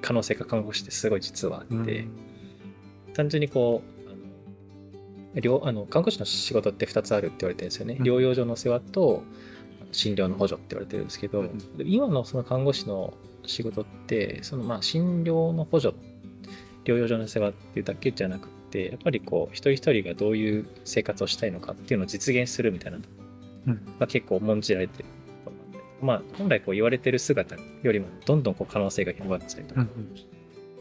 [0.01, 2.27] 可能性が看護師ってすごい実はあって、うん
[3.13, 3.96] 単純にこう、
[5.39, 7.95] 療あの看護師の仕事って2つあるって言われてるんですよね。
[7.99, 9.23] うん療養所の世話と
[9.91, 13.13] 診療の補助って言われてるんですけど、うん今のその看護師の
[13.45, 15.95] 仕事って、そのまあ診療の補助、
[16.83, 23.03] 療養所の世話っていうだけじゃなくて、やっぱりこう、一人一人がどういう生活をしたいのかっていうのを実現するみたいなの
[23.67, 25.05] うんが結構重んじられてる。
[26.01, 29.87] まあ、本来こう言われてる姿よりもどんどんこう可能性が広がってたりとか、うん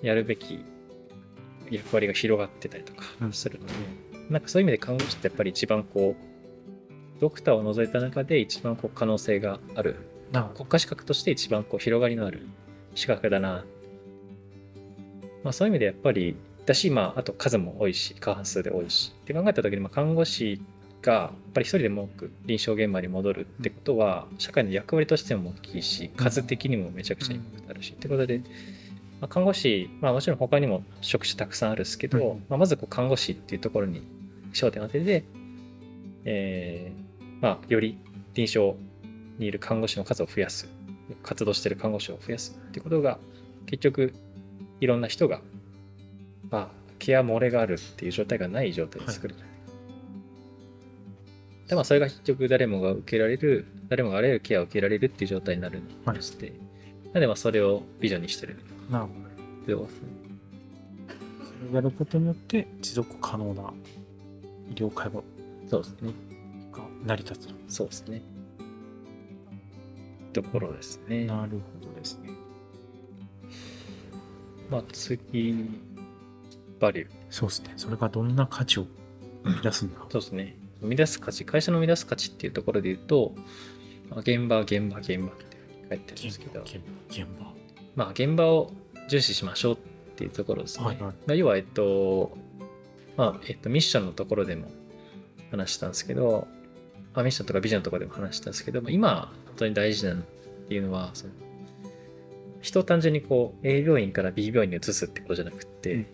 [0.03, 0.62] やるべき
[1.71, 3.73] 役割が広がってたりとかうんするので、
[4.30, 9.96] なんかそういう意味で看護師ってやっぱり一番こうドクターを除いた中で一番こう可能性がある。
[10.54, 12.46] 国家資格として一番こう広がりのある
[12.96, 13.64] 資格だな、
[15.44, 16.36] まあ、そういう意味でやっぱり
[16.66, 19.14] だし、まあ、あと数も多いし過半数で多いし。
[19.22, 20.60] って考えた時にまあ看護師
[21.00, 28.42] がやっぱり一人でも多く臨床現場に戻るってことは社会の役割としても大きいし数的にもめちゃくちゃインパクトあるし、ってことで
[29.20, 32.44] まあ、看護師、まあ、もちろん他にも職種たくさんあるんですけど、うん。
[32.48, 34.02] まあ、まずこう看護師っていうところに
[34.57, 35.25] 焦点を当てて、
[36.25, 37.99] えーまあ、より
[38.35, 38.79] 臨床
[39.38, 40.69] にいる看護師の数を増やす
[41.23, 43.19] 活動している看護師を増やすっていうことが
[43.66, 44.14] 結局
[44.81, 45.42] いろんな人が、
[46.51, 49.35] まあ、ケア漏れがあるっていう状態がない状態で作る、
[51.69, 56.53] でまあそれが結局誰もが受けられる誰もがあらゆるケアを受けられるっていう状態になるのでして、
[57.07, 58.57] なのでまあそれをビジョンにしてる。
[58.90, 59.16] なるほど。
[59.64, 59.88] それを
[61.75, 63.73] やることによって持続可能な
[64.70, 65.24] 医療介護
[65.68, 66.12] そうですね
[66.72, 67.55] が成り立つと。
[67.68, 68.22] そうですね
[70.33, 72.31] ところですねなるほどですね。
[74.70, 75.55] まあ次
[76.79, 77.72] バリューそうですね。
[77.76, 78.87] それがどんな価値を
[79.44, 80.00] 生み出すんだ。
[80.11, 80.57] そうですね。
[80.81, 83.35] 生み出す価値、会社の生み出す価値っていうところで言うと、
[84.11, 85.57] まあ現場、現場、現場って
[85.88, 87.52] 書いてるんですけど、現現場。
[87.94, 88.72] まあ現場を
[89.09, 89.79] 重視しましょうっ
[90.16, 90.85] ていうところですね。
[90.85, 92.37] はいはいまあ要は、えっと、
[93.16, 94.68] まあ、えっと、ミッションのところでも
[95.50, 96.46] 話したんですけど、
[97.14, 100.24] まあ、ミッションとかビジョンとかでも話したんですけど、まあ、今、本当に大事なのっ
[100.68, 101.33] ていうのは、その
[102.61, 106.07] 人を単純にこう A 病院から B 病院に移すってことじゃなくって、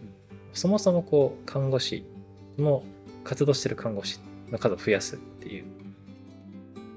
[0.52, 2.04] そもそもこう看護師
[2.58, 2.84] の
[3.24, 5.64] 活動してる看護師の数を増やすっていう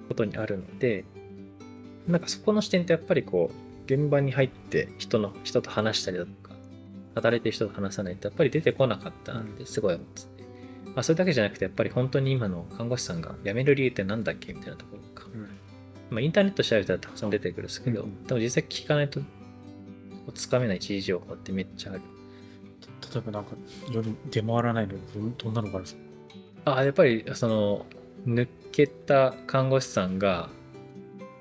[0.07, 1.05] ことにあるので
[2.07, 6.25] なんかそこの視点ってやっぱりこう現場に入って人の人と話したりだ
[7.15, 10.27] 働いてる人と話さないとやっぱり出てこなかったなってすごい思ってて、
[10.87, 14.53] まあ、それだけじゃなくてやっぱり本当に今の看護師さんが辞める理由ってなんだっけ？
[14.53, 15.49] みたいなところとか、うん。
[16.11, 18.05] まあ、インターネット調べたらたくさん出てくるんですけど、う。
[18.05, 19.21] んでも実際聞かないと
[20.33, 22.01] つかめない一時情報ってめっちゃある。
[23.13, 23.51] 例えばなんか
[23.91, 25.95] 夜出回らないのどどんなのがあるんです
[26.65, 26.75] か？
[26.77, 27.85] あやっぱりその
[28.27, 30.49] 抜けた看護師さんが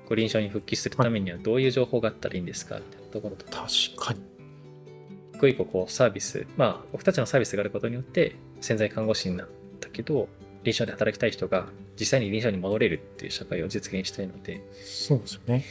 [0.05, 2.75] こう臨床に復帰するためにはどういう情報があったらいいんですか？
[2.75, 3.67] みたいなところとか。
[3.67, 4.19] 確かに。
[5.35, 9.47] 一個一個こうサービスまあ僕たちのサービスがあることによって潜在看護師になっ
[9.79, 10.29] たけど
[10.63, 11.67] 臨床で働きたい人が
[11.99, 15.65] 実際に臨床に戻れるっていう社会を実現したいのでそうですよね。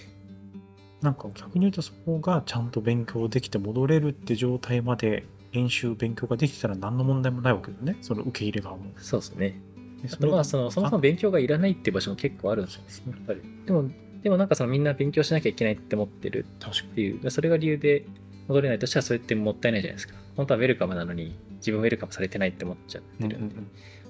[1.02, 7.98] なんか逆に言うとそこがちゃんと勉強できて戻れるって状態まで練習勉強ができてたら何の問題もないわけだよね。
[8.00, 8.84] その受け入れ側も。
[8.96, 9.60] そうですね
[10.02, 13.90] であとまあそのそもそも勉強がいらないっていう場所も結構あるんですよねやっぱりでも
[14.22, 18.06] でもなんかそのみんな勉強しなきゃいけないって思ってるっていうそれが理由で
[18.48, 23.30] 戻れないとしたらそれってもったいないじゃないですか本当はウェルカムなのに自分ウェルカムされてないって思っちゃってに。
[23.30, 23.54] るんで、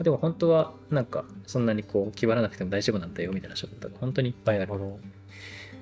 [0.03, 4.73] でも本当はなんかそんなにこう気張らなくても大丈夫なんだよみたいな仕事が本当にいっぱいある。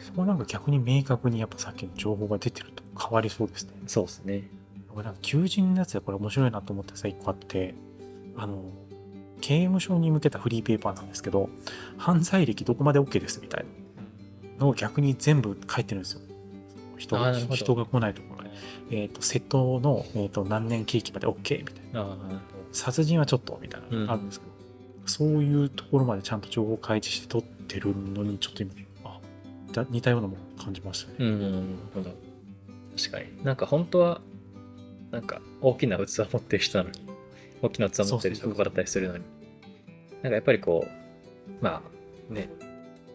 [0.01, 3.73] そこはなんか逆に明確にやっぱさっきの情報が出てると変わりそうですね。
[3.87, 4.43] そうですね
[4.95, 7.75] 俺なんか求人のやつでこれ面白いなと思ってさ、一個あって、
[8.37, 8.65] あの、
[9.41, 11.49] 刑務所に向けたフリーペーパーなんですけど、
[11.97, 13.65] 犯罪歴どこまで OK ですみたい
[14.59, 16.21] なのを逆に全部書いてるんですよ。
[17.03, 18.51] 人あーなるほど人が来ないところで。
[18.91, 22.17] えっ、と、窃盗の、えー、と何年刑期まで OK みたいな。
[22.73, 24.53] 殺人はちょっとみたいなうんのがあるんですけど、
[25.07, 28.73] そういうところまでちゃんと情報開示して取ってるのに、ちょっと今、
[29.05, 29.19] あ、
[29.73, 31.17] だ似たようなものを感じましたね。
[31.19, 32.33] うんなるほど
[32.97, 34.21] 確かになんか本当は
[35.11, 37.01] なんか大きな器持ってる人なのに
[37.63, 39.25] 大きな器持ってる人がだったりするのに
[40.23, 41.83] なんかやっぱりこうま
[42.31, 42.49] あね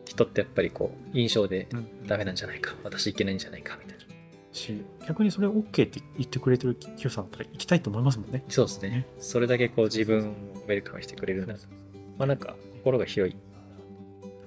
[0.10, 4.06] 人ってやっぱりこう印象でうんダメなんじゃないか私いけないんじゃないかみたいな。
[4.52, 8.44] し逆にそれ OK って言ってくれてる企業さんだったら行きたいと思いますもんね。
[8.50, 8.90] そうですね。
[8.90, 9.08] ね。
[9.20, 11.60] それだけこう自分をウェルカムしてくれるなら
[12.18, 13.36] まあなんか心が広い。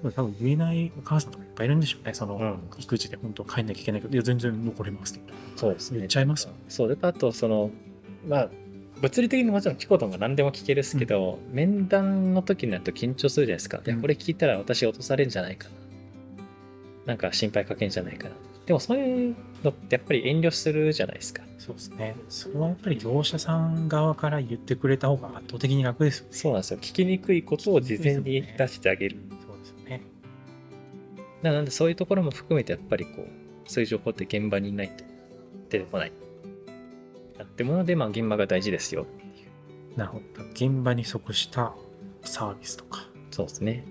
[0.03, 2.13] 多分言えないお母さんとかいっぱいいるんでしょうね。
[2.15, 2.59] その、うん。
[2.79, 5.19] 育児で本当は帰んなきゃいけないけど、いや全然残れますと。
[5.55, 6.95] そうです言っちゃいますよそう。
[6.95, 7.69] であとその
[8.27, 8.49] まあ
[9.01, 13.81] 物理的にもちろん聞くことが何でも聞けるですけど、面談の時になると緊張するじゃないですか。
[13.85, 15.75] いやうんこれ聞いたら私落とされるんじゃないかな。
[17.07, 18.35] なんか心配かけんじゃないかな。
[18.65, 21.41] でもそういうのってやっぱり遠慮するじゃないですか。
[21.57, 22.15] そうですね。
[22.29, 26.29] それはやっぱり業者さん側から言ってくれた方が圧倒的に楽ですよね。
[26.31, 26.79] そうなんですよ。
[26.79, 29.17] 聞きにくいことを事前に出してあげる。
[29.47, 30.01] そうですよね。
[31.41, 33.25] なのでそういうところも含めてやっぱりこう、
[33.65, 35.03] そういう情報って現場にいないと
[35.69, 36.11] 出てこない。
[37.41, 39.07] だってもので、まあ現場が大事ですよ。
[39.97, 40.43] なるほど。
[40.51, 41.73] 現場に即した
[42.21, 43.03] サービスとか。
[43.31, 43.83] そうですね。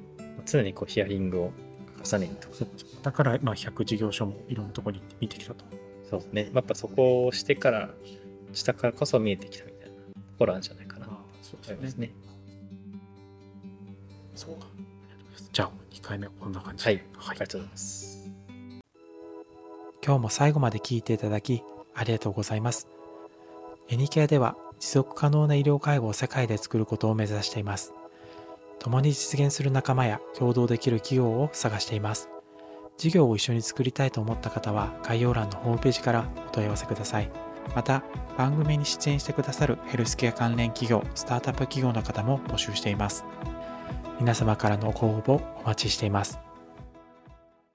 [0.47, 1.53] 常にこうヒアリングを
[2.05, 2.49] 重ねると。
[3.03, 5.65] だから、まあ、100事業所もいろんなところに行って見てきたと。
[6.09, 6.51] そうですね。
[6.55, 7.91] やっぱそこをしてから、
[8.53, 10.03] したからこそ見えてきたみたいなと
[10.39, 12.13] ころあるんじゃないかなとそう思いますね。
[14.37, 14.69] そうか。
[15.53, 16.91] じゃあ、2回目はこんな感じで。
[16.93, 17.05] はい。
[17.31, 18.31] ありがとうございます。
[20.07, 23.00] 今日も最後まで聞いていただきありがとうございます。
[23.93, 27.93] エニケアでは持続可能な医療介護を世界で作ることを目指しています。
[28.79, 32.31] 共に実現する仲間や共同できる企業を探しています。
[32.99, 37.31] 事業を一緒に作りたいと思った方は概要欄のホームページからお問い合わせください。
[37.75, 38.05] また
[38.39, 43.25] 番組に出演してくださるヘルスケア関連企業、スタートアップ企業の方も募集しています。
[44.21, 46.39] 皆様からのご応募お待ちしています。